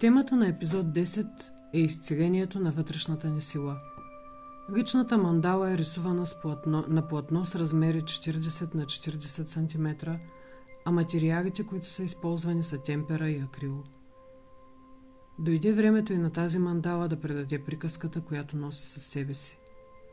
Темата 0.00 0.36
на 0.36 0.48
епизод 0.48 0.86
10 0.86 1.26
е 1.72 1.78
изцелението 1.78 2.60
на 2.60 2.72
вътрешната 2.72 3.28
ни 3.28 3.40
сила. 3.40 3.80
Личната 4.76 5.18
мандала 5.18 5.70
е 5.70 5.78
рисувана 5.78 6.26
с 6.26 6.40
платно, 6.40 6.84
на 6.88 7.08
платно 7.08 7.44
с 7.44 7.54
размери 7.56 8.02
40 8.02 8.74
на 8.74 8.84
40 8.84 9.46
см, 9.46 10.10
а 10.84 10.90
материалите, 10.90 11.66
които 11.66 11.88
са 11.88 12.02
използвани 12.02 12.62
са 12.62 12.78
темпера 12.78 13.30
и 13.30 13.38
акрил. 13.38 13.84
Дойде 15.38 15.72
времето 15.72 16.12
и 16.12 16.18
на 16.18 16.32
тази 16.32 16.58
мандала 16.58 17.08
да 17.08 17.20
предаде 17.20 17.64
приказката, 17.64 18.20
която 18.20 18.56
носи 18.56 18.86
със 18.86 19.02
себе 19.02 19.34
си. 19.34 19.58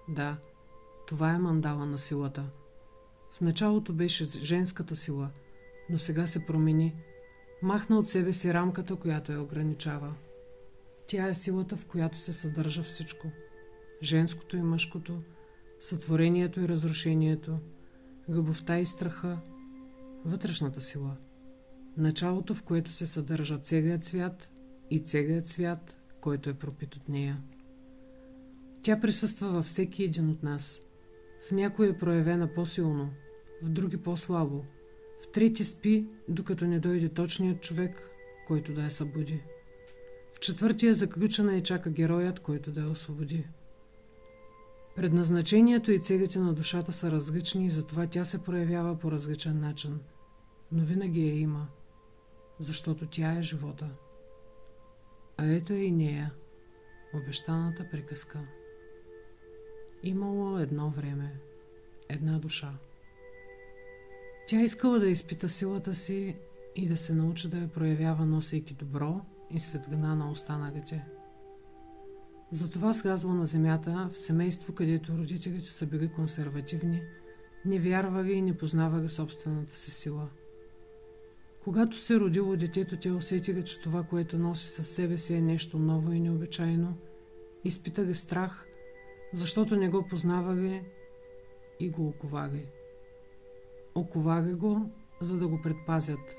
Да, 0.09 0.37
това 1.07 1.31
е 1.31 1.39
мандала 1.39 1.85
на 1.85 1.97
силата. 1.97 2.43
В 3.31 3.41
началото 3.41 3.93
беше 3.93 4.25
женската 4.25 4.95
сила, 4.95 5.29
но 5.89 5.97
сега 5.97 6.27
се 6.27 6.45
промени. 6.45 6.95
Махна 7.61 7.99
от 7.99 8.09
себе 8.09 8.33
си 8.33 8.53
рамката, 8.53 8.95
която 8.95 9.31
я 9.31 9.41
ограничава. 9.41 10.13
Тя 11.07 11.27
е 11.27 11.33
силата, 11.33 11.77
в 11.77 11.85
която 11.85 12.17
се 12.17 12.33
съдържа 12.33 12.83
всичко. 12.83 13.27
Женското 14.03 14.57
и 14.57 14.61
мъжкото, 14.61 15.21
сътворението 15.79 16.61
и 16.61 16.67
разрушението, 16.67 17.59
любовта 18.29 18.79
и 18.79 18.85
страха, 18.85 19.37
вътрешната 20.25 20.81
сила. 20.81 21.17
Началото, 21.97 22.55
в 22.55 22.63
което 22.63 22.91
се 22.91 23.07
съдържа 23.07 23.57
целият 23.57 24.03
свят 24.03 24.49
и 24.89 24.99
целият 24.99 25.47
свят, 25.47 25.95
който 26.21 26.49
е 26.49 26.53
пропит 26.53 26.95
от 26.95 27.09
нея. 27.09 27.37
Тя 28.83 28.99
присъства 28.99 29.49
във 29.49 29.65
всеки 29.65 30.03
един 30.03 30.29
от 30.29 30.43
нас. 30.43 30.81
В 31.47 31.51
някой 31.51 31.89
е 31.89 31.97
проявена 31.97 32.53
по-силно, 32.53 33.09
в 33.63 33.69
други 33.69 33.97
по-слабо. 33.97 34.63
В 35.23 35.31
трети 35.31 35.63
спи, 35.63 36.05
докато 36.27 36.65
не 36.65 36.79
дойде 36.79 37.09
точният 37.09 37.61
човек, 37.61 38.09
който 38.47 38.73
да 38.73 38.83
я 38.83 38.91
събуди. 38.91 39.41
В 40.33 40.39
четвъртия 40.39 40.93
заключена 40.93 41.55
и 41.55 41.63
чака 41.63 41.89
героят, 41.89 42.39
който 42.39 42.71
да 42.71 42.81
я 42.81 42.89
освободи. 42.89 43.47
Предназначението 44.95 45.91
и 45.91 45.99
целите 45.99 46.39
на 46.39 46.53
душата 46.53 46.91
са 46.91 47.11
различни 47.11 47.65
и 47.65 47.69
затова 47.69 48.07
тя 48.07 48.25
се 48.25 48.43
проявява 48.43 48.99
по 48.99 49.11
различен 49.11 49.59
начин. 49.59 49.99
Но 50.71 50.83
винаги 50.83 51.27
я 51.27 51.39
има, 51.39 51.67
защото 52.59 53.07
тя 53.07 53.37
е 53.37 53.41
живота. 53.41 53.89
А 55.37 55.45
ето 55.45 55.73
и 55.73 55.91
нея, 55.91 56.33
обещаната 57.13 57.89
приказка. 57.91 58.39
Имало 60.03 60.57
едно 60.57 60.89
време, 60.89 61.39
една 62.09 62.39
душа. 62.39 62.73
Тя 64.51 64.61
искала 64.61 64.99
да 64.99 65.09
изпита 65.09 65.49
силата 65.49 65.93
си 65.93 66.35
и 66.75 66.87
да 66.87 66.97
се 66.97 67.13
научи 67.13 67.49
да 67.49 67.57
я 67.57 67.67
проявява, 67.67 68.25
носейки 68.25 68.73
добро 68.73 69.21
и 69.51 69.59
светлина 69.59 70.15
на 70.15 70.31
останалите. 70.31 71.05
Затова 72.51 72.93
слязла 72.93 73.33
на 73.33 73.45
земята 73.45 74.09
в 74.13 74.17
семейство, 74.17 74.75
където 74.75 75.17
родителите 75.17 75.67
са 75.67 75.85
били 75.85 76.11
консервативни, 76.11 77.01
не 77.65 77.79
вярвали 77.79 78.31
и 78.31 78.41
не 78.41 78.57
познавали 78.57 79.09
собствената 79.09 79.77
си 79.77 79.91
сила. 79.91 80.29
Когато 81.63 81.97
се 81.97 82.19
родило 82.19 82.55
детето, 82.55 82.97
те 82.97 83.11
усетили, 83.11 83.63
че 83.63 83.81
това, 83.81 84.03
което 84.03 84.37
носи 84.37 84.67
със 84.67 84.87
себе 84.87 85.17
си 85.17 85.33
е 85.33 85.41
нещо 85.41 85.79
ново 85.79 86.11
и 86.11 86.19
необичайно, 86.19 86.97
изпитали 87.63 88.13
страх– 88.13 88.65
защото 89.33 89.75
не 89.75 89.89
го 89.89 90.07
познавали 90.07 90.81
и 91.79 91.89
го 91.89 92.07
оковали. 92.07 92.65
Оковали 93.95 94.53
го, 94.53 94.91
за 95.21 95.37
да 95.37 95.47
го 95.47 95.61
предпазят, 95.61 96.35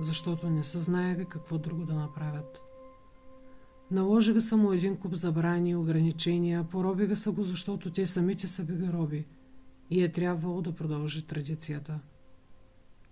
защото 0.00 0.50
не 0.50 0.64
са 0.64 0.78
знаели 0.78 1.24
какво 1.24 1.58
друго 1.58 1.84
да 1.84 1.94
направят. 1.94 2.60
Наложиха 3.90 4.40
са 4.40 4.56
му 4.56 4.72
един 4.72 4.96
куп 4.96 5.14
забрани 5.14 5.70
и 5.70 5.76
ограничения, 5.76 6.64
поробиха 6.64 7.16
са 7.16 7.30
го, 7.30 7.42
защото 7.42 7.90
те 7.90 8.06
самите 8.06 8.48
са 8.48 8.64
били 8.64 8.92
роби 8.92 9.26
и 9.90 10.02
е 10.02 10.12
трябвало 10.12 10.62
да 10.62 10.74
продължи 10.74 11.26
традицията. 11.26 12.00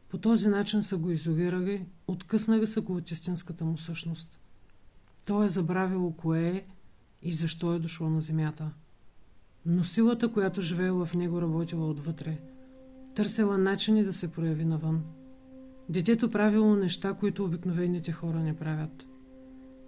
По 0.09 0.19
този 0.19 0.49
начин 0.49 0.83
са 0.83 0.97
го 0.97 1.11
изолирали, 1.11 1.87
откъснали 2.07 2.67
са 2.67 2.81
го 2.81 2.97
от 2.97 3.11
истинската 3.11 3.65
му 3.65 3.79
същност. 3.79 4.39
Той 5.27 5.45
е 5.45 5.49
забравило 5.49 6.13
кое 6.13 6.49
е 6.49 6.65
и 7.23 7.33
защо 7.33 7.75
е 7.75 7.79
дошло 7.79 8.11
на 8.11 8.21
земята– 8.21 8.71
но 9.67 9.85
силата, 9.85 10.33
която 10.33 10.61
живеела 10.61 11.07
в 11.07 11.15
него, 11.15 11.43
работила 11.43 11.89
отвътре. 11.89 12.39
Търсела 13.15 13.59
начини 13.59 14.05
да 14.05 14.13
се 14.13 14.33
прояви 14.33 14.65
навън. 14.65 15.03
Детето 15.89 16.31
правило 16.31 16.77
неща, 16.77 17.15
които 17.15 17.45
обикновените 17.45 18.13
хора 18.13 18.39
не 18.39 18.57
правят. 18.57 19.07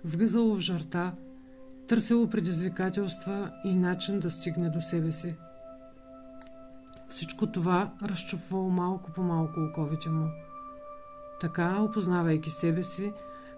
Влизало 0.05 0.57
в 0.57 0.61
жарта, 0.61 1.13
търсело 1.89 2.31
предизвикателства 2.31 3.53
и 3.65 3.75
начин 3.75 4.21
да 4.21 4.31
стигне 4.31 4.71
до 4.71 4.81
себе 4.81 5.13
си. 5.13 5.35
Всичко 7.09 7.47
това 7.47 7.93
разчупвало 8.03 8.71
малко 8.71 9.13
по 9.13 9.23
малко 9.23 9.61
оковите 9.61 10.09
му. 10.09 10.29
Така, 11.41 11.83
опознавайки 11.83 12.51
себе 12.51 12.83
си, 12.83 13.13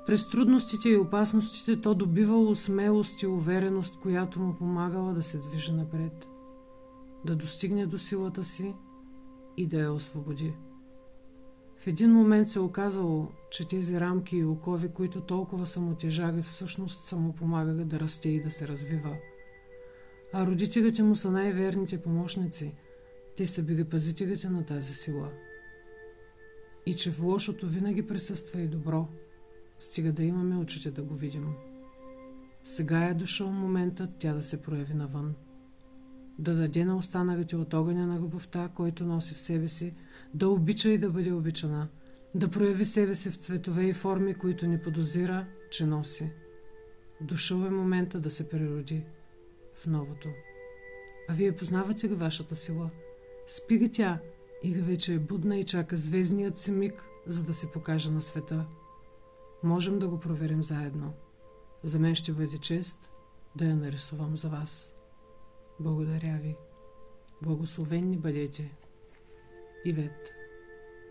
през 0.06 0.28
трудностите 0.28 0.88
и 0.88 0.97
опасностите 0.97 1.81
то 1.81 1.94
добивало 1.94 2.54
смелост 2.54 3.22
и 3.22 3.27
увереност, 3.27 4.00
която 4.00 4.41
му 4.41 4.56
помагала 4.56 5.15
да 5.15 5.22
се 5.22 5.38
движи 5.38 5.72
напред, 5.72 6.27
да 7.25 7.37
достигне 7.37 7.87
до 7.87 7.98
силата 7.98 8.44
си 8.44 8.75
и 9.56 9.67
да 9.67 9.81
я 9.81 9.93
освободи. 9.93 10.53
В 11.77 11.87
един 11.87 12.12
момент 12.12 12.49
се 12.49 12.61
оказало, 12.61 13.28
че 13.50 13.69
тези 13.69 14.00
рамки 14.00 14.37
и 14.37 14.44
окови, 14.44 14.89
които 14.89 15.21
толкова 15.21 15.67
са 15.67 15.81
му 15.81 15.94
тежали, 15.94 16.43
всъщност 16.43 17.05
са 17.05 17.17
му 17.17 17.33
помагали 17.33 17.84
да 17.84 18.00
расте 18.00 18.28
и 18.28 18.43
да 18.43 18.50
се 18.50 18.69
развива. 18.69 19.16
А 20.33 20.47
родителите 20.47 21.03
му 21.03 21.16
са 21.16 21.31
най-верните 21.31 22.03
помощници. 22.03 22.75
Те 23.37 23.47
са 23.47 23.62
били 23.62 23.84
пазителите 23.84 24.49
на 24.49 24.66
тази 24.66 24.95
сила. 24.95 25.31
И 26.87 26.95
че 26.95 27.11
в 27.11 27.22
лошото 27.22 27.69
винаги 27.69 28.06
присъства 28.06 28.61
и 28.61 28.69
добро– 28.69 29.09
стига 29.78 30.12
да 30.12 30.22
имаме 30.22 30.56
очите 30.56 30.91
да 30.91 31.03
го 31.03 31.15
видим. 31.15 31.55
Сега 32.65 33.05
е 33.05 33.15
дошъл 33.15 33.53
моментът 33.53 34.11
тя 34.19 34.33
да 34.33 34.43
се 34.43 34.62
прояви 34.62 34.95
навън. 34.95 35.34
Да 36.38 36.54
даде 36.54 36.84
на 36.84 36.97
останалите 36.97 37.56
от 37.56 37.74
огъня 37.74 38.06
на 38.06 38.20
любовта, 38.20 38.70
който 38.74 39.04
носи 39.04 39.34
в 39.34 39.41
себе 39.41 39.69
си, 39.69 39.94
да 40.34 40.48
обича 40.48 40.88
и 40.88 40.98
да 40.98 41.10
бъде 41.10 41.32
обичана, 41.32 41.88
да 42.34 42.50
прояви 42.50 42.84
себе 42.84 43.14
си 43.14 43.30
в 43.30 43.36
цветове 43.36 43.84
и 43.84 43.92
форми, 43.92 44.34
които 44.34 44.66
не 44.66 44.82
подозира, 44.82 45.47
че 45.70 45.86
носи. 45.86 46.30
Дошъл 47.20 47.56
е 47.66 47.70
момента 47.70 48.20
да 48.20 48.30
се 48.30 48.48
прероди 48.48 49.04
в 49.74 49.86
новото. 49.86 50.28
А 51.28 51.34
вие 51.34 51.56
познавате 51.56 52.08
ли 52.08 52.14
вашата 52.14 52.56
сила? 52.56 52.91
Спи 53.48 53.78
ли 53.78 53.92
тя 53.92 54.18
или 54.62 54.80
вече 54.80 55.14
е 55.14 55.18
будна 55.18 55.58
и 55.58 55.64
чака 55.64 55.97
звездният 55.97 56.58
си 56.58 56.72
миг, 56.72 57.04
за 57.26 57.42
да 57.42 57.54
се 57.54 57.70
покаже 57.70 58.10
на 58.10 58.22
света? 58.22 58.66
Можем 59.62 59.98
да 59.98 60.08
го 60.08 60.20
проверим 60.20 60.62
заедно. 60.62 61.12
За 61.82 61.98
мен 61.98 62.14
ще 62.14 62.32
бъде 62.32 62.58
чест 62.58 63.10
да 63.56 63.64
я 63.64 63.76
нарисувам 63.76 64.36
за 64.36 64.48
вас. 64.48 64.96
Благодаря 65.81 66.38
ви. 66.42 66.56
Благословенни 67.42 68.16
бъдете. 68.16 68.70
Ивет. 69.84 70.32